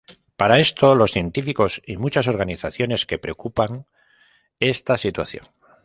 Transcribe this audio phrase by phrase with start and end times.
[0.35, 3.85] Para esto, los científicos y muchas organizaciones que preocupan
[4.59, 5.45] esta situación.